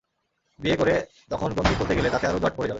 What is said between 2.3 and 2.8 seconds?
জট পড়ে যাবে।